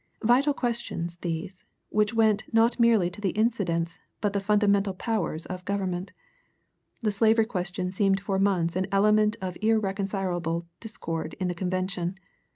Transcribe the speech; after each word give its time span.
Vital 0.23 0.55
questions 0.55 1.17
these, 1.17 1.63
which 1.89 2.11
went 2.11 2.51
not 2.51 2.79
merely 2.79 3.07
to 3.11 3.21
the 3.21 3.29
incidents 3.37 3.99
but 4.19 4.33
the 4.33 4.39
fundamental 4.39 4.95
powers 4.95 5.45
of 5.45 5.63
government. 5.63 6.11
The 7.03 7.11
slavery 7.11 7.45
question 7.45 7.91
seemed 7.91 8.19
for 8.19 8.39
months 8.39 8.75
an 8.75 8.87
element 8.91 9.35
of 9.43 9.59
irreconcilable 9.61 10.65
discord 10.79 11.35
in 11.39 11.49
the 11.49 11.53
convention. 11.53 12.15